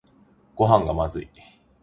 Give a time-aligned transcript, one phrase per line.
[0.55, 1.29] ごはんがまずい